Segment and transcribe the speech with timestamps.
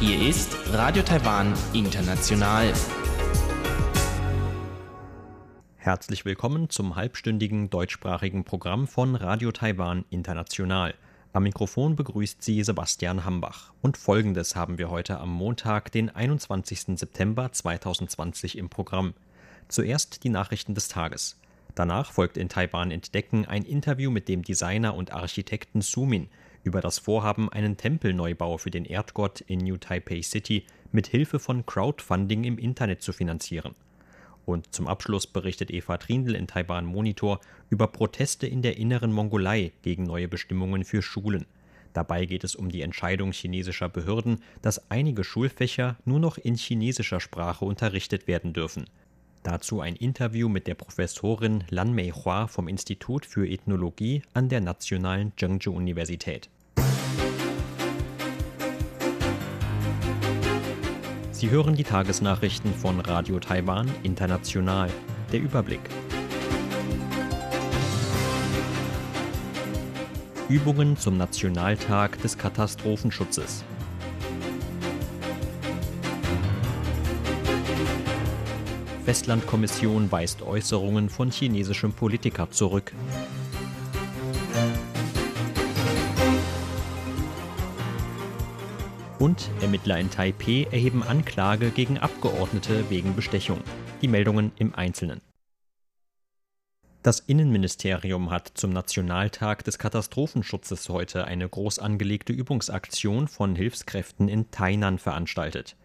[0.00, 2.72] Hier ist Radio Taiwan International.
[5.76, 10.94] Herzlich willkommen zum halbstündigen deutschsprachigen Programm von Radio Taiwan International.
[11.32, 13.72] Am Mikrofon begrüßt sie Sebastian Hambach.
[13.82, 16.98] Und folgendes haben wir heute am Montag, den 21.
[16.98, 19.14] September 2020 im Programm.
[19.68, 21.36] Zuerst die Nachrichten des Tages.
[21.74, 26.28] Danach folgt in Taiwan Entdecken ein Interview mit dem Designer und Architekten Sumin
[26.64, 31.64] über das Vorhaben, einen Tempelneubau für den Erdgott in New Taipei City mit Hilfe von
[31.64, 33.74] Crowdfunding im Internet zu finanzieren.
[34.44, 39.72] Und zum Abschluss berichtet Eva Trindl in Taiwan Monitor über Proteste in der inneren Mongolei
[39.82, 41.46] gegen neue Bestimmungen für Schulen.
[41.92, 47.20] Dabei geht es um die Entscheidung chinesischer Behörden, dass einige Schulfächer nur noch in chinesischer
[47.20, 48.86] Sprache unterrichtet werden dürfen.
[49.50, 55.32] Dazu ein Interview mit der Professorin Lan Meihua vom Institut für Ethnologie an der Nationalen
[55.38, 56.50] Zhengzhou-Universität.
[61.30, 64.90] Sie hören die Tagesnachrichten von Radio Taiwan International.
[65.32, 65.80] Der Überblick.
[70.50, 73.64] Übungen zum Nationaltag des Katastrophenschutzes.
[79.08, 82.92] Westlandkommission weist Äußerungen von chinesischem Politiker zurück.
[89.18, 93.62] Und Ermittler in Taipeh erheben Anklage gegen Abgeordnete wegen Bestechung.
[94.02, 95.22] Die Meldungen im Einzelnen.
[97.02, 104.50] Das Innenministerium hat zum Nationaltag des Katastrophenschutzes heute eine groß angelegte Übungsaktion von Hilfskräften in
[104.50, 105.77] Tainan veranstaltet.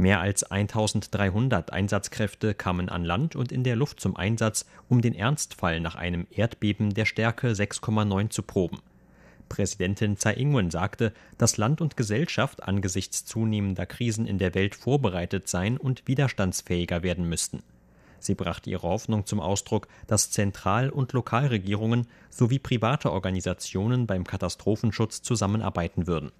[0.00, 5.14] Mehr als 1300 Einsatzkräfte kamen an Land und in der Luft zum Einsatz, um den
[5.14, 8.78] Ernstfall nach einem Erdbeben der Stärke 6,9 zu proben.
[9.50, 15.48] Präsidentin Tsai Ing-wen sagte, dass Land und Gesellschaft angesichts zunehmender Krisen in der Welt vorbereitet
[15.48, 17.62] sein und widerstandsfähiger werden müssten.
[18.20, 25.20] Sie brachte ihre Hoffnung zum Ausdruck, dass Zentral- und Lokalregierungen sowie private Organisationen beim Katastrophenschutz
[25.20, 26.32] zusammenarbeiten würden.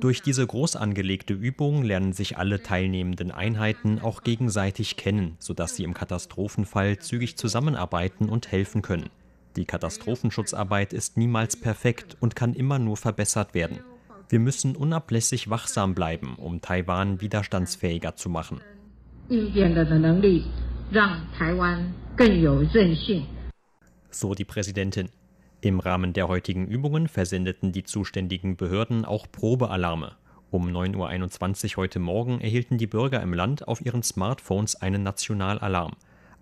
[0.00, 5.84] Durch diese groß angelegte Übung lernen sich alle teilnehmenden Einheiten auch gegenseitig kennen, sodass sie
[5.84, 9.10] im Katastrophenfall zügig zusammenarbeiten und helfen können.
[9.54, 13.78] Die Katastrophenschutzarbeit ist niemals perfekt und kann immer nur verbessert werden.
[14.28, 18.60] Wir müssen unablässig wachsam bleiben, um Taiwan widerstandsfähiger zu machen.
[24.10, 25.10] So die Präsidentin.
[25.66, 30.14] Im Rahmen der heutigen Übungen versendeten die zuständigen Behörden auch Probealarme.
[30.52, 35.94] Um 9.21 Uhr heute Morgen erhielten die Bürger im Land auf ihren Smartphones einen Nationalalarm.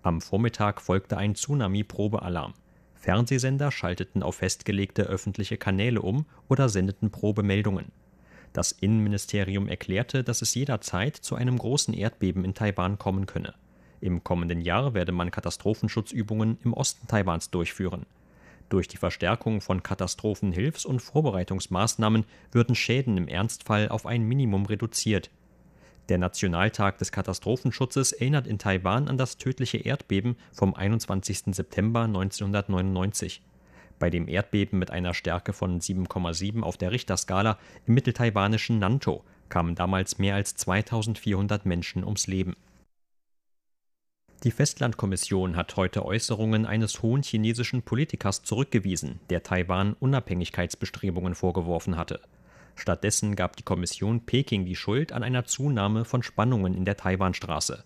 [0.03, 2.53] Am Vormittag folgte ein Tsunami-Probealarm.
[2.93, 7.87] Fernsehsender schalteten auf festgelegte öffentliche Kanäle um oder sendeten Probemeldungen.
[8.53, 13.55] Das Innenministerium erklärte, dass es jederzeit zu einem großen Erdbeben in Taiwan kommen könne.
[14.01, 18.05] Im kommenden Jahr werde man Katastrophenschutzübungen im Osten Taiwans durchführen.
[18.69, 25.29] Durch die Verstärkung von Katastrophenhilfs- und Vorbereitungsmaßnahmen würden Schäden im Ernstfall auf ein Minimum reduziert.
[26.09, 31.55] Der Nationaltag des Katastrophenschutzes erinnert in Taiwan an das tödliche Erdbeben vom 21.
[31.55, 33.41] September 1999.
[33.97, 39.75] Bei dem Erdbeben mit einer Stärke von 7,7 auf der Richterskala im mitteltaiwanischen Nantou kamen
[39.75, 42.55] damals mehr als 2400 Menschen ums Leben.
[44.45, 52.19] Die Festlandkommission hat heute Äußerungen eines hohen chinesischen Politikers zurückgewiesen, der Taiwan Unabhängigkeitsbestrebungen vorgeworfen hatte.
[52.75, 57.83] Stattdessen gab die Kommission Peking die Schuld an einer Zunahme von Spannungen in der Taiwanstraße.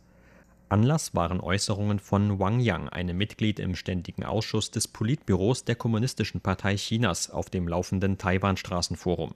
[0.68, 6.42] Anlass waren Äußerungen von Wang Yang, einem Mitglied im Ständigen Ausschuss des Politbüros der Kommunistischen
[6.42, 9.34] Partei Chinas auf dem laufenden Taiwanstraßenforum.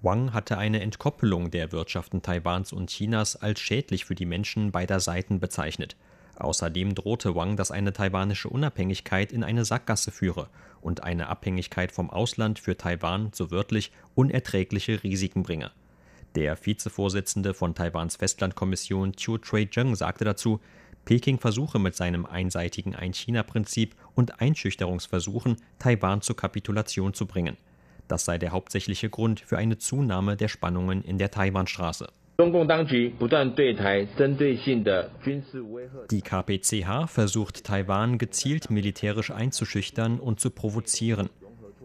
[0.00, 5.00] Wang hatte eine Entkoppelung der Wirtschaften Taiwans und Chinas als schädlich für die Menschen beider
[5.00, 5.96] Seiten bezeichnet.
[6.36, 10.48] Außerdem drohte Wang, dass eine taiwanische Unabhängigkeit in eine Sackgasse führe
[10.80, 15.70] und eine Abhängigkeit vom Ausland für Taiwan so wörtlich unerträgliche Risiken bringe.
[16.34, 20.60] Der Vizevorsitzende von Taiwans Festlandkommission Chiu Trey-Jung sagte dazu,
[21.06, 27.56] Peking versuche mit seinem einseitigen Ein-China-Prinzip und Einschüchterungsversuchen, Taiwan zur Kapitulation zu bringen.
[28.08, 32.08] Das sei der hauptsächliche Grund für eine Zunahme der Spannungen in der Taiwanstraße.
[36.10, 41.30] Die KPCH versucht Taiwan gezielt militärisch einzuschüchtern und zu provozieren.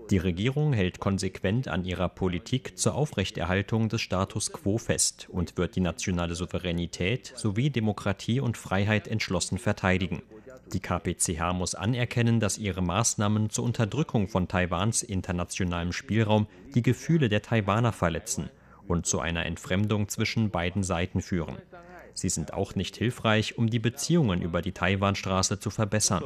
[0.09, 5.77] Die Regierung hält konsequent an ihrer Politik zur Aufrechterhaltung des Status quo fest und wird
[5.77, 10.21] die nationale Souveränität sowie Demokratie und Freiheit entschlossen verteidigen.
[10.73, 17.29] Die KPCH muss anerkennen, dass ihre Maßnahmen zur Unterdrückung von Taiwans internationalem Spielraum die Gefühle
[17.29, 18.49] der Taiwaner verletzen
[18.87, 21.57] und zu einer Entfremdung zwischen beiden Seiten führen.
[22.13, 26.23] Sie sind auch nicht hilfreich, um die Beziehungen über die Taiwanstraße zu verbessern.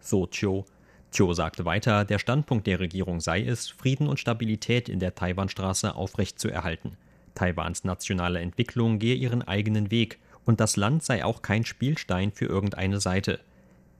[0.00, 0.64] So Chiu.
[1.12, 5.94] Chiu sagte weiter, der Standpunkt der Regierung sei es, Frieden und Stabilität in der Taiwanstraße
[5.94, 6.96] aufrechtzuerhalten.
[7.34, 12.46] Taiwans nationale Entwicklung gehe ihren eigenen Weg und das Land sei auch kein Spielstein für
[12.46, 13.40] irgendeine Seite.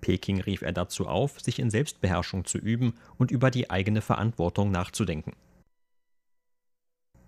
[0.00, 4.70] Peking rief er dazu auf, sich in Selbstbeherrschung zu üben und über die eigene Verantwortung
[4.70, 5.32] nachzudenken.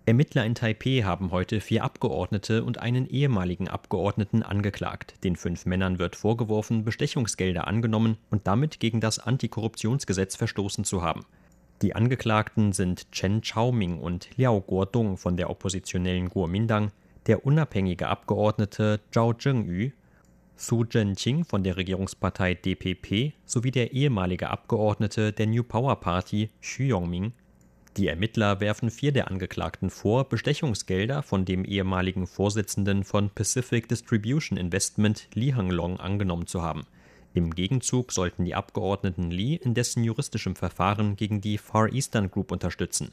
[0.05, 5.13] Ermittler in Taipeh haben heute vier Abgeordnete und einen ehemaligen Abgeordneten angeklagt.
[5.23, 11.21] Den fünf Männern wird vorgeworfen, Bestechungsgelder angenommen und damit gegen das Antikorruptionsgesetz verstoßen zu haben.
[11.81, 16.91] Die Angeklagten sind Chen Chaoming und Liao Guodong von der oppositionellen Kuomintang,
[17.27, 19.91] der unabhängige Abgeordnete Zhao Zhengyu,
[20.57, 26.83] Su Zhenqing von der Regierungspartei DPP sowie der ehemalige Abgeordnete der New Power Party Xu
[26.83, 27.31] Yongming
[27.97, 34.57] die Ermittler werfen vier der Angeklagten vor, Bestechungsgelder von dem ehemaligen Vorsitzenden von Pacific Distribution
[34.57, 36.87] Investment Li Hanglong angenommen zu haben.
[37.35, 42.51] Im Gegenzug sollten die Abgeordneten Li in dessen juristischem Verfahren gegen die Far Eastern Group
[42.51, 43.11] unterstützen.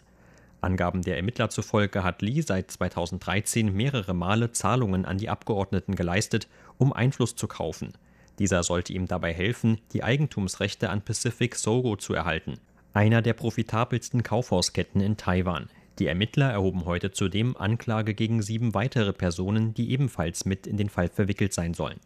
[0.63, 6.49] Angaben der Ermittler zufolge hat Li seit 2013 mehrere Male Zahlungen an die Abgeordneten geleistet,
[6.79, 7.93] um Einfluss zu kaufen.
[8.39, 12.59] Dieser sollte ihm dabei helfen, die Eigentumsrechte an Pacific Sogo zu erhalten
[12.93, 15.69] einer der profitabelsten Kaufhausketten in Taiwan.
[15.99, 20.89] Die Ermittler erhoben heute zudem Anklage gegen sieben weitere Personen, die ebenfalls mit in den
[20.89, 22.01] Fall verwickelt sein sollen.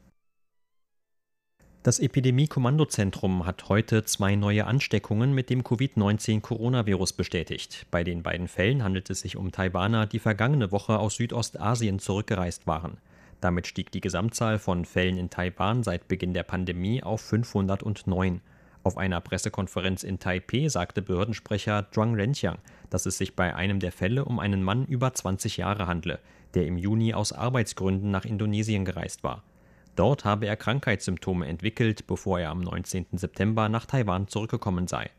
[1.84, 7.86] Das Epidemie-Kommandozentrum hat heute zwei neue Ansteckungen mit dem Covid-19-Coronavirus bestätigt.
[7.90, 12.66] Bei den beiden Fällen handelt es sich um Taiwaner, die vergangene Woche aus Südostasien zurückgereist
[12.66, 12.96] waren.
[13.42, 18.40] Damit stieg die Gesamtzahl von Fällen in Taiwan seit Beginn der Pandemie auf 509.
[18.84, 22.58] Auf einer Pressekonferenz in Taipeh sagte Behördensprecher Zhuang Renqiang,
[22.90, 26.18] dass es sich bei einem der Fälle um einen Mann über 20 Jahre handle,
[26.52, 29.42] der im Juni aus Arbeitsgründen nach Indonesien gereist war.
[29.96, 33.06] Dort habe er Krankheitssymptome entwickelt, bevor er am 19.
[33.12, 35.10] September nach Taiwan zurückgekommen sei.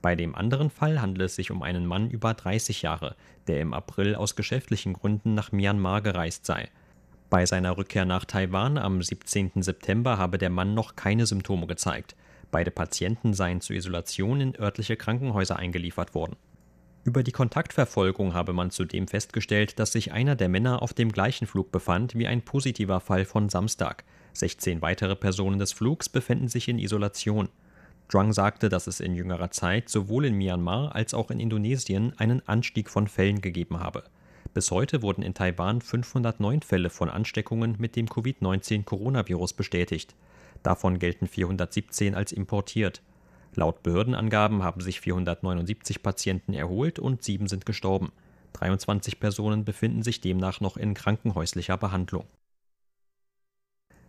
[0.00, 3.16] Bei dem anderen Fall handelt es sich um einen Mann über 30 Jahre,
[3.48, 6.68] der im April aus geschäftlichen Gründen nach Myanmar gereist sei.
[7.30, 9.62] Bei seiner Rückkehr nach Taiwan am 17.
[9.62, 12.14] September habe der Mann noch keine Symptome gezeigt.
[12.52, 16.36] Beide Patienten seien zur Isolation in örtliche Krankenhäuser eingeliefert worden.
[17.02, 21.48] Über die Kontaktverfolgung habe man zudem festgestellt, dass sich einer der Männer auf dem gleichen
[21.48, 24.04] Flug befand wie ein positiver Fall von Samstag.
[24.34, 27.48] 16 weitere Personen des Flugs befänden sich in Isolation.
[28.08, 32.46] Drung sagte, dass es in jüngerer Zeit sowohl in Myanmar als auch in Indonesien einen
[32.46, 34.04] Anstieg von Fällen gegeben habe.
[34.52, 40.14] Bis heute wurden in Taiwan 509 Fälle von Ansteckungen mit dem Covid-19-Coronavirus bestätigt.
[40.62, 43.02] Davon gelten 417 als importiert.
[43.54, 48.12] Laut Behördenangaben haben sich 479 Patienten erholt und sieben sind gestorben.
[48.54, 52.24] 23 Personen befinden sich demnach noch in krankenhäuslicher Behandlung.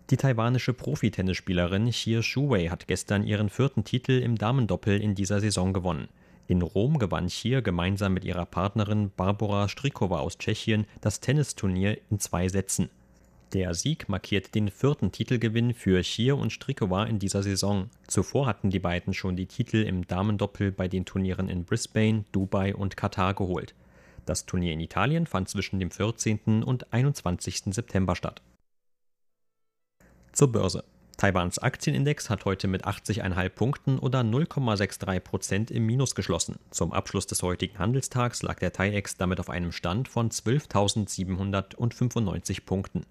[0.10, 5.74] Die taiwanische Profitennisspielerin Xie Shuwei hat gestern ihren vierten Titel im Damendoppel in dieser Saison
[5.74, 6.10] gewonnen.
[6.48, 12.20] In Rom gewann Xie gemeinsam mit ihrer Partnerin Barbara Strikova aus Tschechien das Tennisturnier in
[12.20, 12.90] zwei Sätzen.
[13.54, 17.92] Der Sieg markiert den vierten Titelgewinn für Schier und Strikova in dieser Saison.
[18.08, 22.74] Zuvor hatten die beiden schon die Titel im Damendoppel bei den Turnieren in Brisbane, Dubai
[22.74, 23.76] und Katar geholt.
[24.26, 26.64] Das Turnier in Italien fand zwischen dem 14.
[26.64, 27.66] und 21.
[27.66, 28.42] September statt.
[30.32, 30.84] Zur Börse.
[31.18, 36.56] Taiwans Aktienindex hat heute mit 80,5 Punkten oder 0,63 Prozent im Minus geschlossen.
[36.72, 43.06] Zum Abschluss des heutigen Handelstags lag der TAIEX damit auf einem Stand von 12.795 Punkten.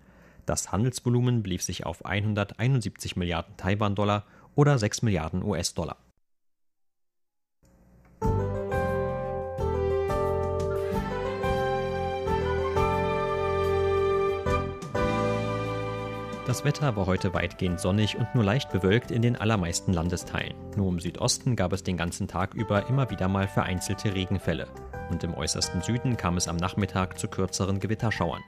[0.46, 5.96] Das Handelsvolumen belief sich auf 171 Milliarden Taiwan-Dollar oder 6 Milliarden US-Dollar.
[16.44, 20.54] Das Wetter war heute weitgehend sonnig und nur leicht bewölkt in den allermeisten Landesteilen.
[20.76, 24.68] Nur im Südosten gab es den ganzen Tag über immer wieder mal vereinzelte Regenfälle.
[25.08, 28.42] Und im äußersten Süden kam es am Nachmittag zu kürzeren Gewitterschauern.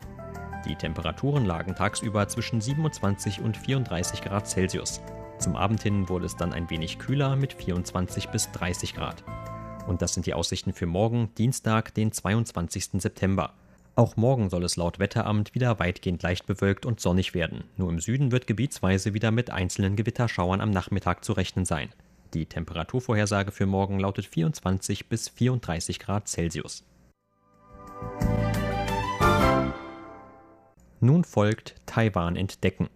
[0.67, 5.03] Die Temperaturen lagen tagsüber zwischen 27 und 34 Grad Celsius.
[5.39, 9.25] Zum Abend hin wurde es dann ein wenig kühler mit 24 bis 30 Grad.
[9.87, 13.03] Und das sind die Aussichten für morgen, Dienstag, den 22.
[13.03, 13.53] September.
[13.97, 17.65] Auch morgen soll es laut Wetteramt wieder weitgehend leicht bewölkt und sonnig werden.
[17.77, 21.91] Nur im Süden wird gebietsweise wieder mit einzelnen Gewitterschauern am Nachmittag zu rechnen sein.
[22.33, 26.85] Die Temperaturvorhersage für morgen lautet 24 bis 34 Grad Celsius.
[31.05, 32.89] Nun folgt Taiwan entdecken.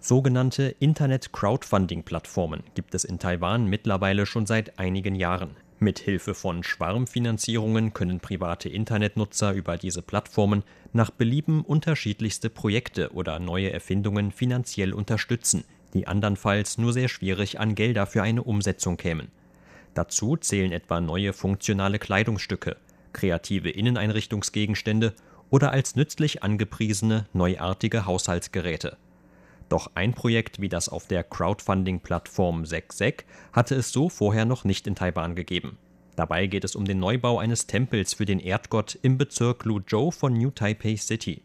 [0.00, 5.56] Sogenannte Internet-Crowdfunding-Plattformen gibt es in Taiwan mittlerweile schon seit einigen Jahren.
[5.82, 13.38] Mit Hilfe von Schwarmfinanzierungen können private Internetnutzer über diese Plattformen nach Belieben unterschiedlichste Projekte oder
[13.38, 19.28] neue Erfindungen finanziell unterstützen, die andernfalls nur sehr schwierig an Gelder für eine Umsetzung kämen.
[19.94, 22.76] Dazu zählen etwa neue funktionale Kleidungsstücke,
[23.14, 25.14] kreative Inneneinrichtungsgegenstände
[25.48, 28.98] oder als nützlich angepriesene neuartige Haushaltsgeräte.
[29.70, 34.88] Doch ein Projekt wie das auf der Crowdfunding-Plattform SecSec hatte es so vorher noch nicht
[34.88, 35.78] in Taiwan gegeben.
[36.16, 40.32] Dabei geht es um den Neubau eines Tempels für den Erdgott im Bezirk Luzhou von
[40.34, 41.42] New Taipei City.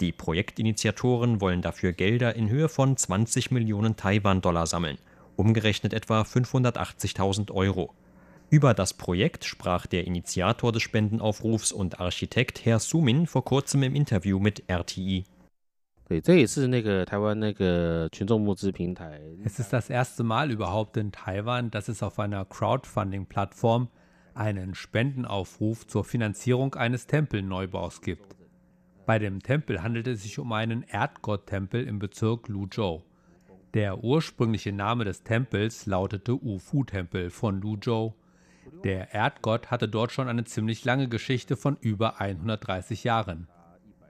[0.00, 4.98] Die Projektinitiatoren wollen dafür Gelder in Höhe von 20 Millionen Taiwan-Dollar sammeln,
[5.36, 7.94] umgerechnet etwa 580.000 Euro.
[8.50, 13.94] Über das Projekt sprach der Initiator des Spendenaufrufs und Architekt Herr Sumin vor kurzem im
[13.94, 15.24] Interview mit RTI.
[19.44, 23.86] Es ist das erste Mal überhaupt in Taiwan, dass es auf einer Crowdfunding-Plattform
[24.34, 28.34] einen Spendenaufruf zur Finanzierung eines Tempelneubaus gibt.
[29.06, 33.04] Bei dem Tempel handelt es sich um einen Erdgotttempel im Bezirk Luzhou.
[33.74, 38.14] Der ursprüngliche Name des Tempels lautete Ufu-Tempel von Luzhou.
[38.82, 43.46] Der Erdgott hatte dort schon eine ziemlich lange Geschichte von über 130 Jahren.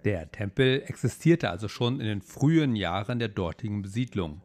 [0.04, 4.40] Der Tempel existierte also schon in den frühen Jahren der dortigen Besiedlung.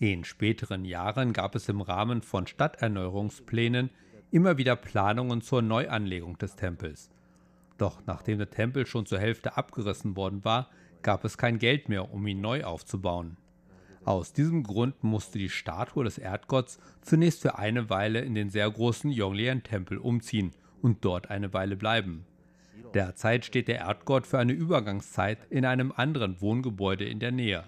[0.00, 3.90] In späteren Jahren gab es im Rahmen von Stadterneuerungsplänen
[4.32, 7.10] immer wieder Planungen zur Neuanlegung des Tempels.
[7.78, 10.68] Doch nachdem der Tempel schon zur Hälfte abgerissen worden war,
[11.02, 13.36] gab es kein Geld mehr, um ihn neu aufzubauen.
[14.04, 18.68] Aus diesem Grund musste die Statue des Erdgotts zunächst für eine Weile in den sehr
[18.68, 22.26] großen Yonglian-Tempel umziehen und dort eine Weile bleiben.
[22.94, 27.64] Derzeit steht der Erdgott für eine Übergangszeit in einem anderen Wohngebäude in der Nähe.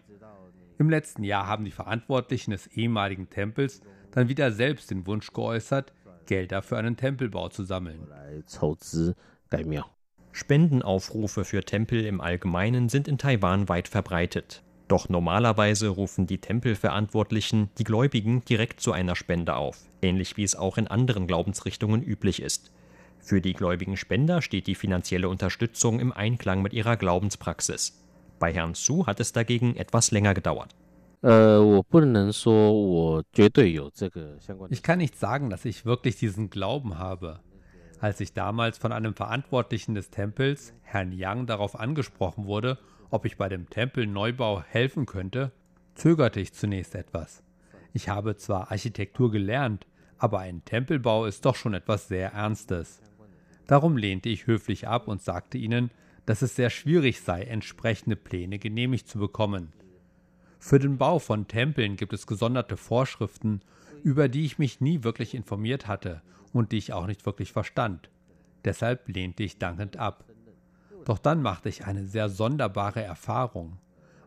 [0.78, 5.92] Im letzten Jahr haben die Verantwortlichen des ehemaligen Tempels dann wieder selbst den Wunsch geäußert,
[6.26, 8.06] Gelder für einen Tempelbau zu sammeln.
[10.32, 14.62] Spendenaufrufe für Tempel im Allgemeinen sind in Taiwan weit verbreitet.
[14.88, 20.56] Doch normalerweise rufen die Tempelverantwortlichen die Gläubigen direkt zu einer Spende auf, ähnlich wie es
[20.56, 22.72] auch in anderen Glaubensrichtungen üblich ist.
[23.24, 28.04] Für die gläubigen Spender steht die finanzielle Unterstützung im Einklang mit ihrer Glaubenspraxis.
[28.38, 30.74] Bei Herrn Su hat es dagegen etwas länger gedauert.
[31.22, 31.78] Äh,
[34.68, 37.40] ich kann nicht sagen, dass ich wirklich diesen Glauben habe.
[37.98, 42.78] Als ich damals von einem Verantwortlichen des Tempels, Herrn Yang, darauf angesprochen wurde,
[43.08, 45.50] ob ich bei dem Tempelneubau helfen könnte,
[45.94, 47.42] zögerte ich zunächst etwas.
[47.94, 49.86] Ich habe zwar Architektur gelernt,
[50.18, 53.00] aber ein Tempelbau ist doch schon etwas sehr Ernstes.
[53.66, 55.90] Darum lehnte ich höflich ab und sagte ihnen,
[56.26, 59.72] dass es sehr schwierig sei, entsprechende Pläne genehmigt zu bekommen.
[60.58, 63.60] Für den Bau von Tempeln gibt es gesonderte Vorschriften,
[64.02, 68.08] über die ich mich nie wirklich informiert hatte und die ich auch nicht wirklich verstand.
[68.64, 70.24] Deshalb lehnte ich dankend ab.
[71.04, 73.78] Doch dann machte ich eine sehr sonderbare Erfahrung.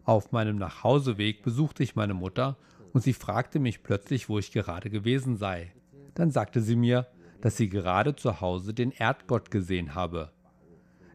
[0.03, 2.55] Auf meinem Nachhauseweg besuchte ich meine Mutter
[2.93, 5.73] und sie fragte mich plötzlich, wo ich gerade gewesen sei.
[6.13, 7.07] Dann sagte sie mir,
[7.41, 10.31] dass sie gerade zu Hause den Erdgott gesehen habe.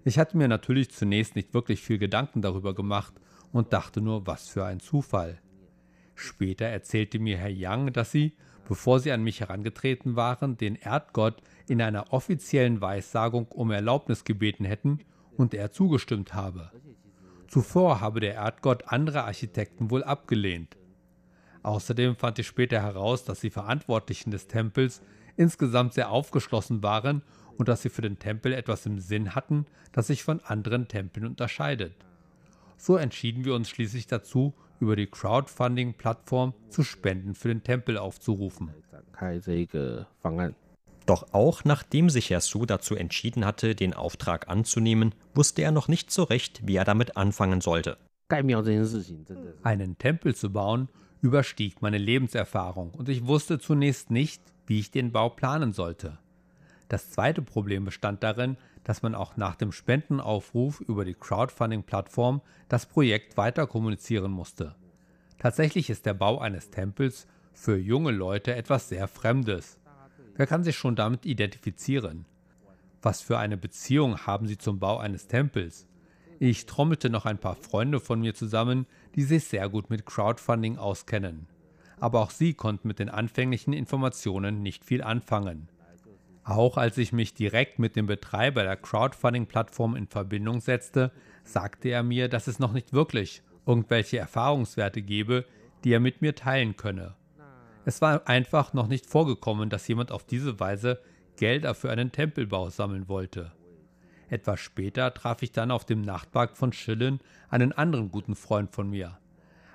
[0.05, 3.15] Ich hatte mir natürlich zunächst nicht wirklich viel Gedanken darüber gemacht
[3.53, 5.41] und dachte nur, was für ein Zufall.
[6.15, 8.37] Später erzählte mir Herr Yang, dass sie,
[8.69, 14.65] bevor sie an mich herangetreten waren, den Erdgott in einer offiziellen Weissagung um Erlaubnis gebeten
[14.65, 15.01] hätten
[15.37, 16.71] und er zugestimmt habe.
[17.49, 20.77] Zuvor habe der Erdgott andere Architekten wohl abgelehnt.
[21.63, 25.03] Außerdem fand ich später heraus, dass die Verantwortlichen des Tempels
[25.37, 27.23] insgesamt sehr aufgeschlossen waren
[27.59, 31.27] und dass sie für den Tempel etwas im Sinn hatten, das sich von anderen Tempeln
[31.27, 31.95] unterscheidet.
[32.77, 38.71] So entschieden wir uns schließlich dazu, über die Crowdfunding-Plattform zu Spenden für den Tempel aufzurufen.
[41.07, 45.89] Doch auch nachdem sich Herr Su dazu entschieden hatte, den Auftrag anzunehmen, wusste er noch
[45.89, 47.97] nicht so recht, wie er damit anfangen sollte.
[49.63, 50.89] Einen Tempel zu bauen
[51.21, 56.19] überstieg meine Lebenserfahrung und ich wusste zunächst nicht, wie ich den Bau planen sollte.
[56.89, 62.87] Das zweite Problem bestand darin, dass man auch nach dem Spendenaufruf über die Crowdfunding-Plattform das
[62.87, 64.75] Projekt weiter kommunizieren musste.
[65.39, 69.79] Tatsächlich ist der Bau eines Tempels Für junge Leute etwas sehr Fremdes.
[70.37, 72.25] Wer kann sich schon damit identifizieren?
[73.03, 75.87] Was für eine Beziehung haben sie zum Bau eines Tempels?
[76.39, 80.77] Ich trommelte noch ein paar Freunde von mir zusammen, die sich sehr gut mit Crowdfunding
[80.77, 81.47] auskennen.
[82.03, 85.69] Aber auch sie konnten mit den anfänglichen Informationen nicht viel anfangen.
[86.43, 91.13] Auch als ich mich direkt mit dem Betreiber der Crowdfunding-Plattform in Verbindung setzte,
[91.45, 95.45] sagte er mir, dass es noch nicht wirklich irgendwelche Erfahrungswerte gebe,
[95.85, 97.15] die er mit mir teilen könne.
[97.85, 101.01] Es war einfach noch nicht vorgekommen, dass jemand auf diese Weise
[101.37, 103.53] Gelder für einen Tempelbau sammeln wollte.
[104.29, 108.91] Etwas später traf ich dann auf dem Nachtmarkt von Schillen einen anderen guten Freund von
[108.91, 109.21] mir.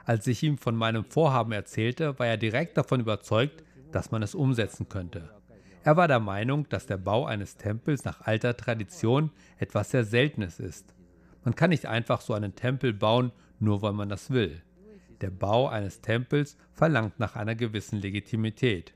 [0.07, 3.61] Als ich ihm von meinem Vorhaben erzählte, war er direkt davon überzeugt,
[3.91, 5.29] dass man es umsetzen könnte.
[5.83, 10.61] Er war der Meinung, dass der Bau eines Tempels nach alter Tradition etwas sehr Seltenes
[10.61, 10.95] ist.
[11.43, 14.61] Man kann nicht einfach so einen Tempel bauen, nur weil man das will.
[15.19, 18.93] Der Bau eines Tempels verlangt nach einer gewissen Legitimität.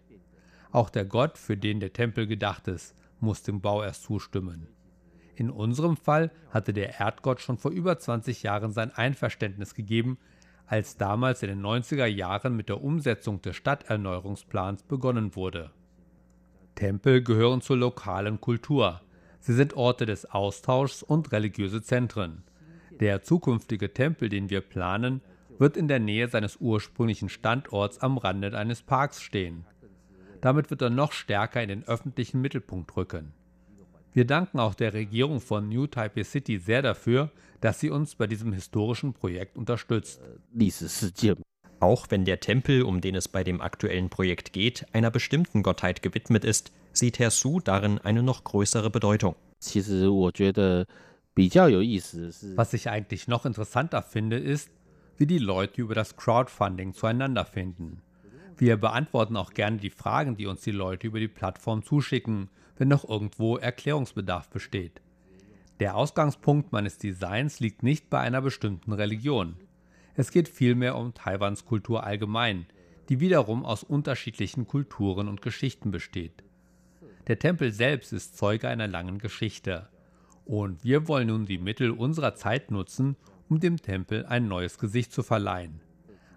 [0.72, 4.70] Auch der Gott, für den der Tempel gedacht ist, muss dem Bau erst zustimmen.
[5.36, 10.18] In unserem Fall hatte der Erdgott schon vor über 20 Jahren sein Einverständnis gegeben,
[10.71, 15.71] als damals in den 90er Jahren mit der Umsetzung des Stadterneuerungsplans begonnen wurde.
[16.75, 19.01] Tempel gehören zur lokalen Kultur.
[19.41, 22.45] Sie sind Orte des Austauschs und religiöse Zentren.
[23.01, 25.19] Der zukünftige Tempel, den wir planen,
[25.59, 29.65] wird in der Nähe seines ursprünglichen Standorts am Rande eines Parks stehen.
[30.39, 33.33] Damit wird er noch stärker in den öffentlichen Mittelpunkt rücken.
[34.13, 38.27] Wir danken auch der Regierung von New Taipei City sehr dafür, dass sie uns bei
[38.27, 40.22] diesem historischen Projekt unterstützt.
[41.80, 46.01] Auch wenn der Tempel, um den es bei dem aktuellen Projekt geht, einer bestimmten Gottheit
[46.01, 49.36] gewidmet ist, sieht Herr Su darin eine noch größere Bedeutung.
[52.56, 54.70] Was ich eigentlich noch interessanter finde, ist,
[55.18, 58.01] wie die Leute über das Crowdfunding zueinander finden.
[58.62, 62.89] Wir beantworten auch gerne die Fragen, die uns die Leute über die Plattform zuschicken, wenn
[62.89, 65.01] noch irgendwo Erklärungsbedarf besteht.
[65.80, 69.56] Der Ausgangspunkt meines Designs liegt nicht bei einer bestimmten Religion.
[70.13, 72.67] Es geht vielmehr um Taiwans Kultur allgemein,
[73.10, 76.43] die wiederum aus unterschiedlichen Kulturen und Geschichten besteht.
[77.26, 79.89] Der Tempel selbst ist Zeuge einer langen Geschichte.
[80.45, 83.15] Und wir wollen nun die Mittel unserer Zeit nutzen,
[83.50, 85.82] um dem Tempel ein neues Gesicht zu verleihen.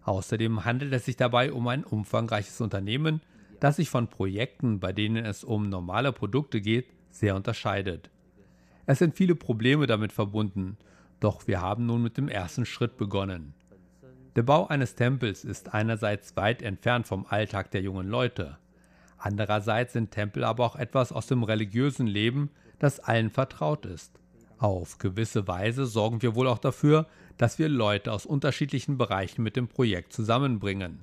[0.04, 3.20] Außerdem handelt es sich dabei um ein umfangreiches Unternehmen,
[3.60, 8.10] das sich von Projekten, bei denen es um normale Produkte geht, sehr unterscheidet.
[8.86, 10.76] Es sind viele Probleme damit verbunden,
[11.20, 13.54] doch wir haben nun mit dem ersten Schritt begonnen.
[14.36, 18.58] Der Bau eines Tempels ist einerseits weit entfernt vom Alltag der jungen Leute.
[19.16, 24.20] Andererseits sind Tempel aber auch etwas aus dem religiösen Leben, das allen vertraut ist.
[24.58, 27.06] Auf gewisse Weise sorgen wir wohl auch dafür,
[27.38, 31.00] dass wir Leute aus unterschiedlichen Bereichen mit dem Projekt zusammenbringen.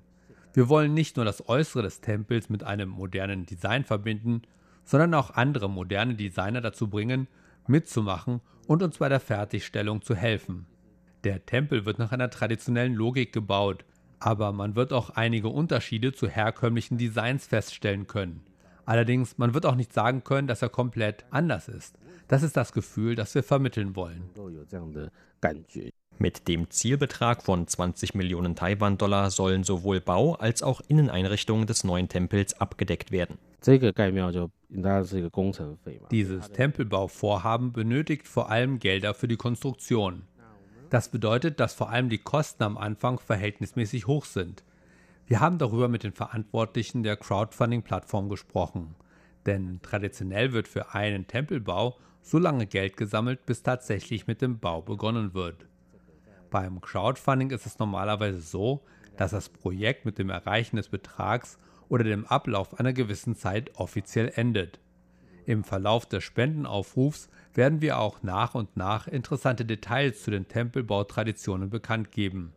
[0.54, 4.42] Wir wollen nicht nur das Äußere des Tempels mit einem modernen Design verbinden,
[4.84, 7.28] sondern auch andere moderne Designer dazu bringen,
[7.68, 10.66] mitzumachen und uns bei der Fertigstellung zu helfen.
[11.24, 13.86] Der Tempel wird nach einer traditionellen Logik gebaut,
[14.20, 18.42] aber man wird auch einige Unterschiede zu herkömmlichen Designs feststellen können.
[18.86, 21.98] Allerdings, man wird auch nicht sagen können, dass er komplett anders ist.
[22.28, 24.30] Das ist das Gefühl, das wir vermitteln wollen.
[26.22, 32.10] Mit dem Zielbetrag von 20 Millionen Taiwan-Dollar sollen sowohl Bau als auch Inneneinrichtungen des neuen
[32.10, 33.40] Tempels abgedeckt werden.
[36.12, 40.22] Dieses Tempelbauvorhaben benötigt vor allem Gelder für die Konstruktion.
[40.92, 44.64] Das bedeutet, dass vor allem die Kosten am Anfang verhältnismäßig hoch sind.
[45.26, 48.94] Wir haben darüber mit den Verantwortlichen der Crowdfunding-Plattform gesprochen.
[49.48, 54.84] Denn traditionell wird für einen Tempelbau so lange Geld gesammelt, bis tatsächlich mit dem Bau
[54.84, 55.66] begonnen wird.
[56.52, 58.84] Beim Crowdfunding ist es normalerweise so,
[59.16, 64.34] dass das Projekt mit dem Erreichen des Betrags oder dem Ablauf einer gewissen Zeit offiziell
[64.36, 64.80] endet.
[65.46, 71.70] Im Verlauf des Spendenaufrufs werden wir auch nach und nach interessante Details zu den Tempelbautraditionen
[71.70, 72.52] bekannt geben.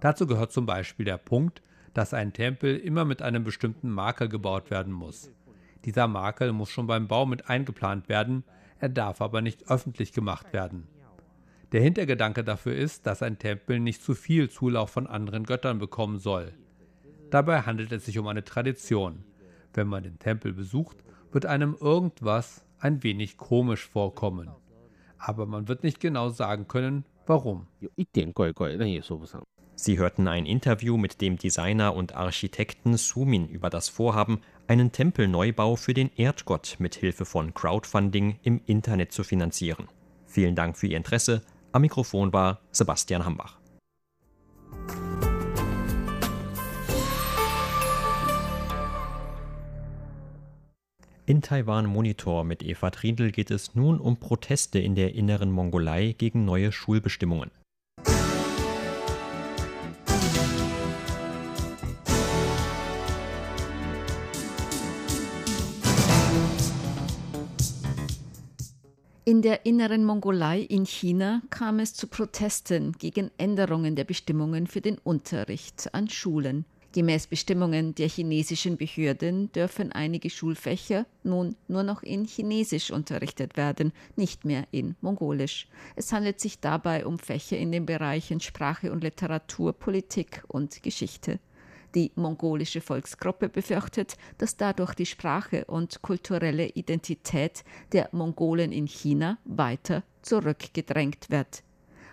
[0.00, 4.70] Dazu gehört zum Beispiel der Punkt, dass ein Tempel immer mit einem bestimmten Makel gebaut
[4.70, 5.30] werden muss.
[5.84, 8.44] Dieser Makel muss schon beim Bau mit eingeplant werden,
[8.78, 10.88] er darf aber nicht öffentlich gemacht werden.
[11.72, 16.18] Der Hintergedanke dafür ist, dass ein Tempel nicht zu viel Zulauf von anderen Göttern bekommen
[16.18, 16.52] soll.
[17.30, 19.24] Dabei handelt es sich um eine Tradition.
[19.72, 20.96] Wenn man den Tempel besucht,
[21.30, 24.50] wird einem irgendwas ein wenig komisch vorkommen.
[25.16, 27.68] Aber man wird nicht genau sagen können, warum.
[29.76, 35.76] Sie hörten ein Interview mit dem Designer und Architekten Sumin über das Vorhaben, einen Tempelneubau
[35.76, 39.88] für den Erdgott mit Hilfe von Crowdfunding im Internet zu finanzieren.
[40.26, 41.42] Vielen Dank für Ihr Interesse.
[41.72, 43.60] Am Mikrofon war Sebastian Hambach.
[51.26, 56.16] In Taiwan Monitor mit Eva Trindl geht es nun um Proteste in der inneren Mongolei
[56.18, 57.52] gegen neue Schulbestimmungen.
[69.30, 74.80] In der inneren Mongolei in China kam es zu Protesten gegen Änderungen der Bestimmungen für
[74.80, 76.64] den Unterricht an Schulen.
[76.94, 83.92] Gemäß Bestimmungen der chinesischen Behörden dürfen einige Schulfächer nun nur noch in Chinesisch unterrichtet werden,
[84.16, 85.68] nicht mehr in Mongolisch.
[85.94, 91.38] Es handelt sich dabei um Fächer in den Bereichen Sprache und Literatur, Politik und Geschichte.
[91.94, 99.38] Die mongolische Volksgruppe befürchtet, dass dadurch die Sprache und kulturelle Identität der Mongolen in China
[99.44, 101.62] weiter zurückgedrängt wird.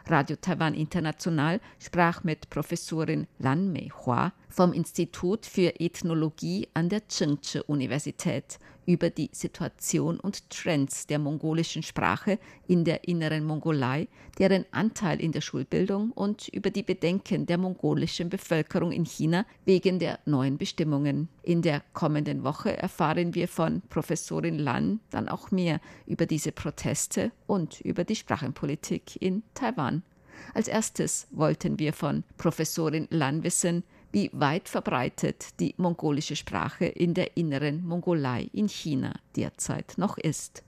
[0.09, 7.61] Radio Taiwan International sprach mit Professorin Lan Mei-Hua vom Institut für Ethnologie an der Zhengzhou
[7.67, 14.07] Universität über die Situation und Trends der mongolischen Sprache in der inneren Mongolei,
[14.39, 19.99] deren Anteil in der Schulbildung und über die Bedenken der mongolischen Bevölkerung in China wegen
[19.99, 21.27] der neuen Bestimmungen.
[21.43, 27.31] In der kommenden Woche erfahren wir von Professorin Lan dann auch mehr über diese Proteste
[27.45, 30.01] und über die Sprachenpolitik in Taiwan.
[30.53, 37.14] Als erstes wollten wir von Professorin Lan wissen, wie weit verbreitet die mongolische Sprache in
[37.14, 40.62] der inneren Mongolei in China derzeit noch ist.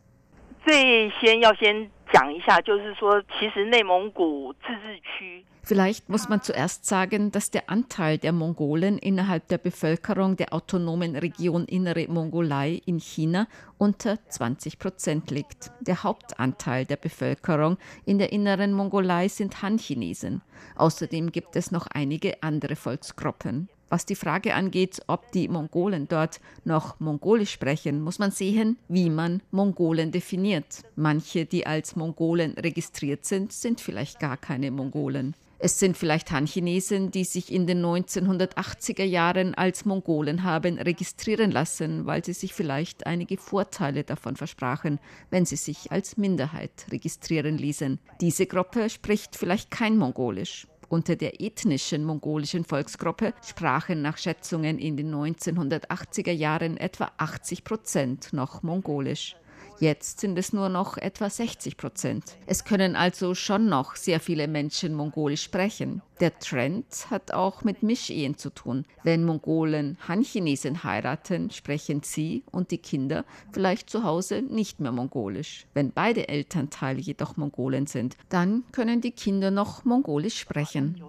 [0.64, 10.36] 最先要先 讲一下，就是说，其实内蒙古自治区 Vielleicht muss man zuerst sagen, dass der Anteil der Mongolen innerhalb der Bevölkerung
[10.36, 13.46] der autonomen Region Innere Mongolei in China
[13.78, 15.72] unter 20 Prozent liegt.
[15.80, 20.42] Der Hauptanteil der Bevölkerung in der inneren Mongolei sind Han-Chinesen.
[20.76, 23.70] Außerdem gibt es noch einige andere Volksgruppen.
[23.89, 29.09] Was die Frage angeht, ob die Mongolen dort noch Mongolisch sprechen, muss man sehen, wie
[29.09, 30.83] man Mongolen definiert.
[30.95, 35.33] Manche, die als Mongolen registriert sind, sind vielleicht gar keine Mongolen.
[35.61, 42.05] Es sind vielleicht Han-Chinesen, die sich in den 1980er Jahren als Mongolen haben registrieren lassen,
[42.05, 44.99] weil sie sich vielleicht einige Vorteile davon versprachen,
[45.31, 47.99] wenn sie sich als Minderheit registrieren ließen.
[48.21, 50.68] Diese Gruppe spricht vielleicht kein Mongolisch.
[50.89, 58.33] Unter der ethnischen mongolischen Volksgruppe sprachen nach Schätzungen in den 1980er Jahren etwa 80 Prozent
[58.33, 59.35] noch Mongolisch.
[59.79, 62.37] Jetzt sind es nur noch etwa 60 Prozent.
[62.45, 66.01] Es können also schon noch sehr viele Menschen Mongolisch sprechen.
[66.19, 68.85] Der Trend hat auch mit Mischehen zu tun.
[69.03, 75.65] Wenn Mongolen Han-Chinesen heiraten, sprechen sie und die Kinder vielleicht zu Hause nicht mehr Mongolisch.
[75.73, 81.01] Wenn beide Elternteile jedoch Mongolen sind, dann können die Kinder noch Mongolisch sprechen.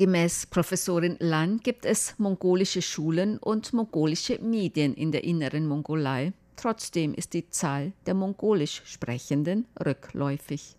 [0.00, 6.32] Gemäß Professorin Lan gibt es mongolische Schulen und mongolische Medien in der inneren Mongolei.
[6.56, 10.74] Trotzdem ist die Zahl der mongolisch Sprechenden rückläufig.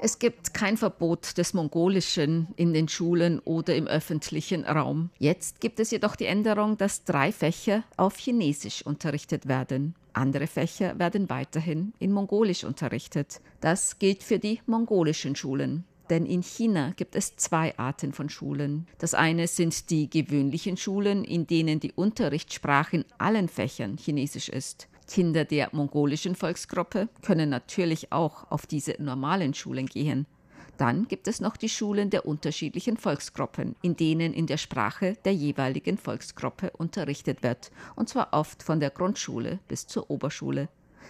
[0.00, 5.10] Es gibt kein Verbot des Mongolischen in den Schulen oder im öffentlichen Raum.
[5.18, 9.94] Jetzt gibt es jedoch die Änderung, dass drei Fächer auf Chinesisch unterrichtet werden.
[10.14, 13.42] Andere Fächer werden weiterhin in Mongolisch unterrichtet.
[13.60, 15.84] Das gilt für die mongolischen Schulen.
[16.10, 18.86] Denn in China gibt es zwei Arten von Schulen.
[18.98, 24.88] Das eine sind die gewöhnlichen Schulen, in denen die Unterrichtssprache in allen Fächern Chinesisch ist.
[25.08, 30.26] Kinder der mongolischen Volksgruppe können natürlich auch auf diese normalen Schulen gehen.
[30.76, 35.32] Dann gibt es noch die Schulen der unterschiedlichen Volksgruppen, in denen in der Sprache der
[35.32, 40.68] jeweiligen Volksgruppe unterrichtet wird, und zwar oft von der Grundschule bis zur Oberschule.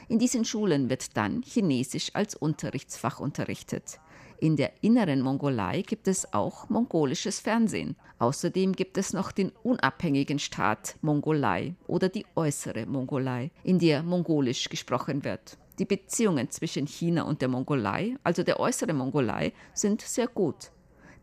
[0.09, 4.00] In diesen Schulen wird dann Chinesisch als Unterrichtsfach unterrichtet.
[4.44, 7.96] In der inneren Mongolei gibt es auch mongolisches Fernsehen.
[8.18, 14.68] Außerdem gibt es noch den unabhängigen Staat Mongolei oder die äußere Mongolei, in der Mongolisch
[14.68, 15.57] gesprochen wird.
[15.78, 20.70] Die Beziehungen zwischen China und der Mongolei, also der äußeren Mongolei, sind sehr gut.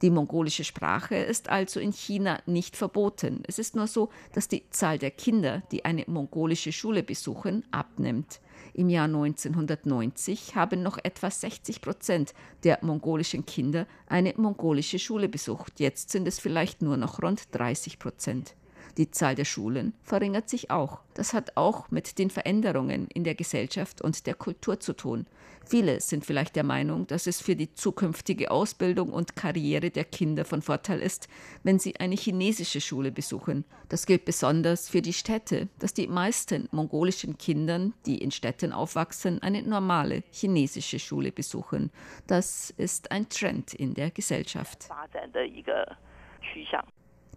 [0.01, 3.43] Die mongolische Sprache ist also in China nicht verboten.
[3.45, 8.41] Es ist nur so, dass die Zahl der Kinder, die eine mongolische Schule besuchen, abnimmt.
[8.73, 15.79] Im Jahr 1990 haben noch etwa 60 Prozent der mongolischen Kinder eine mongolische Schule besucht.
[15.79, 18.55] Jetzt sind es vielleicht nur noch rund 30 Prozent.
[18.97, 20.99] Die Zahl der Schulen verringert sich auch.
[21.13, 25.25] Das hat auch mit den Veränderungen in der Gesellschaft und der Kultur zu tun.
[25.65, 30.43] Viele sind vielleicht der Meinung, dass es für die zukünftige Ausbildung und Karriere der Kinder
[30.43, 31.29] von Vorteil ist,
[31.63, 33.63] wenn sie eine chinesische Schule besuchen.
[33.87, 39.41] Das gilt besonders für die Städte, dass die meisten mongolischen Kindern, die in Städten aufwachsen,
[39.41, 41.91] eine normale chinesische Schule besuchen.
[42.27, 44.89] Das ist ein Trend in der Gesellschaft.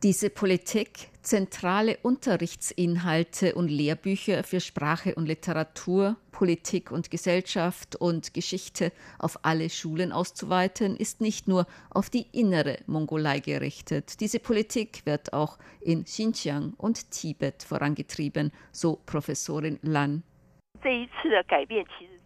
[0.02, 8.92] Diese Politik zentrale Unterrichtsinhalte und Lehrbücher für Sprache und Literatur, Politik und Gesellschaft und Geschichte
[9.18, 14.20] auf alle Schulen auszuweiten, ist nicht nur auf die innere Mongolei gerichtet.
[14.20, 20.22] Diese Politik wird auch in Xinjiang und Tibet vorangetrieben, so Professorin Lan.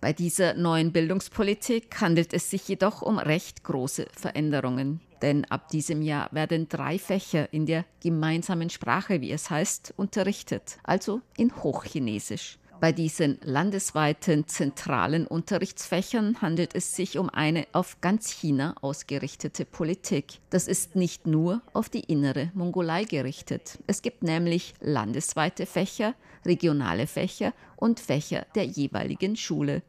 [0.01, 5.01] Bei dieser neuen Bildungspolitik handelt es sich jedoch um recht große Veränderungen.
[5.23, 10.79] Denn ab diesem Jahr werden drei Fächer in der gemeinsamen Sprache, wie es heißt, unterrichtet,
[10.83, 12.59] also in Hochchinesisch.
[12.81, 20.39] Bei diesen landesweiten zentralen Unterrichtsfächern handelt es sich um eine auf ganz China ausgerichtete Politik.
[20.51, 23.81] Das ist nicht nur auf die innere Mongolei gerichtet.
[23.89, 26.15] Es gibt nämlich landesweite Fächer,
[26.47, 29.83] regionale Fächer und Fächer der jeweiligen Schule.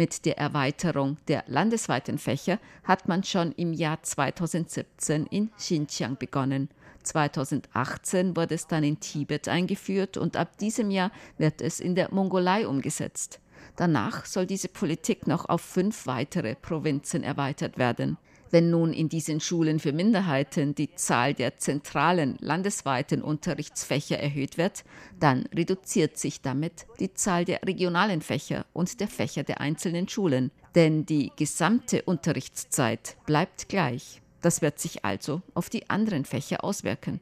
[0.00, 6.70] Mit der Erweiterung der landesweiten Fächer hat man schon im Jahr 2017 in Xinjiang begonnen.
[7.02, 12.14] 2018 wurde es dann in Tibet eingeführt und ab diesem Jahr wird es in der
[12.14, 13.40] Mongolei umgesetzt.
[13.76, 18.16] Danach soll diese Politik noch auf fünf weitere Provinzen erweitert werden.
[18.50, 24.84] Wenn nun in diesen Schulen für Minderheiten die Zahl der zentralen landesweiten Unterrichtsfächer erhöht wird,
[25.20, 30.50] dann reduziert sich damit die Zahl der regionalen Fächer und der Fächer der einzelnen Schulen.
[30.74, 34.20] Denn die gesamte Unterrichtszeit bleibt gleich.
[34.40, 37.20] Das wird sich also auf die anderen Fächer auswirken.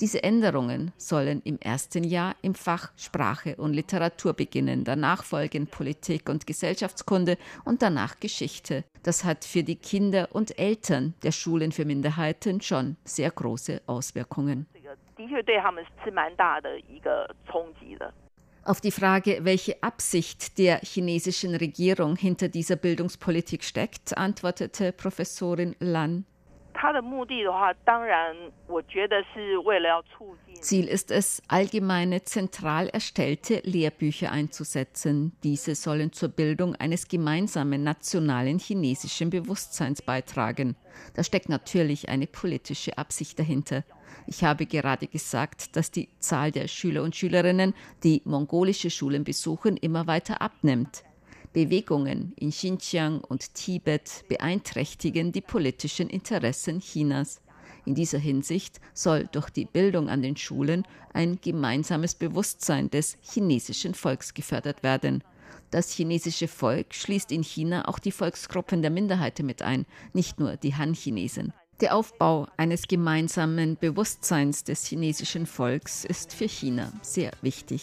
[0.00, 6.28] Diese Änderungen sollen im ersten Jahr im Fach Sprache und Literatur beginnen, danach folgen Politik
[6.28, 8.82] und Gesellschaftskunde und danach Geschichte.
[9.04, 14.66] Das hat für die Kinder und Eltern der Schulen für Minderheiten schon sehr große Auswirkungen.
[18.64, 26.24] Auf die Frage, welche Absicht der chinesischen Regierung hinter dieser Bildungspolitik steckt, antwortete Professorin Lan.
[30.60, 35.34] Ziel ist es, allgemeine zentral erstellte Lehrbücher einzusetzen.
[35.42, 40.76] Diese sollen zur Bildung eines gemeinsamen nationalen chinesischen Bewusstseins beitragen.
[41.14, 43.82] Da steckt natürlich eine politische Absicht dahinter.
[44.26, 49.78] Ich habe gerade gesagt, dass die Zahl der Schüler und Schülerinnen, die mongolische Schulen besuchen,
[49.78, 51.02] immer weiter abnimmt.
[51.54, 57.40] Bewegungen in Xinjiang und Tibet beeinträchtigen die politischen Interessen Chinas.
[57.86, 63.94] In dieser Hinsicht soll durch die Bildung an den Schulen ein gemeinsames Bewusstsein des chinesischen
[63.94, 65.22] Volks gefördert werden.
[65.70, 70.56] Das chinesische Volk schließt in China auch die Volksgruppen der Minderheiten mit ein, nicht nur
[70.56, 71.52] die Han-Chinesen.
[71.80, 77.82] Der Aufbau eines gemeinsamen Bewusstseins des chinesischen Volks ist für China sehr wichtig.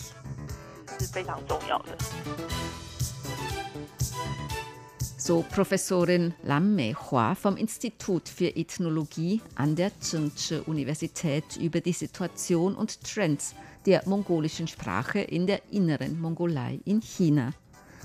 [5.17, 12.75] So Professorin Lam Mei-Hua vom Institut für Ethnologie an der Zhengzhi Universität über die Situation
[12.75, 13.53] und Trends
[13.85, 17.53] der mongolischen Sprache in der inneren Mongolei in China.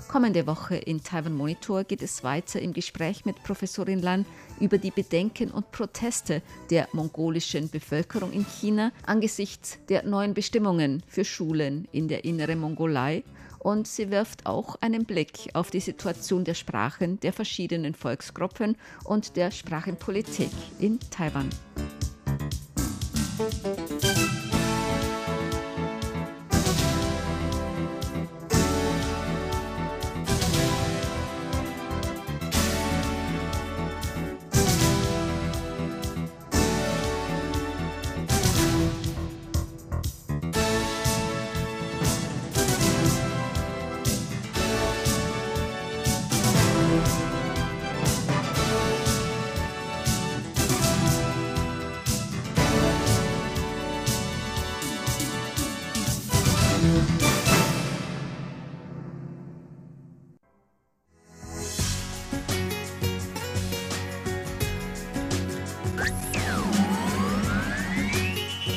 [0.07, 4.25] Kommende Woche in Taiwan Monitor geht es weiter im Gespräch mit Professorin Lan
[4.61, 11.25] über die Bedenken und Proteste der mongolischen Bevölkerung in China angesichts der neuen Bestimmungen für
[11.25, 13.23] Schulen in der inneren Mongolei
[13.67, 19.35] und sie wirft auch einen Blick auf die Situation der Sprachen der verschiedenen Volksgruppen und
[19.35, 21.49] der Sprachenpolitik in Taiwan.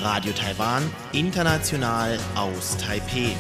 [0.03, 0.83] Radio Taiwan,
[1.13, 3.37] international aus Taipeh.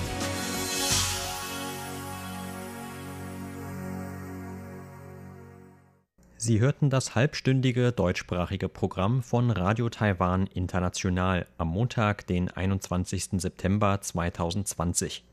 [6.36, 13.40] Sie hörten das halbstündige deutschsprachige Programm von Radio Taiwan International am Montag, den 21.
[13.40, 15.24] September 2020.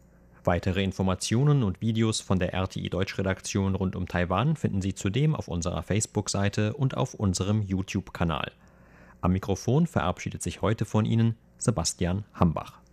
[0.47, 5.49] Weitere Informationen und Videos von der RTI Deutschredaktion rund um Taiwan finden Sie zudem auf
[5.49, 8.53] unserer Facebook-Seite und auf unserem YouTube-Kanal.
[9.21, 12.86] Am Mikrofon verabschiedet sich heute von Ihnen Sebastian Hambach.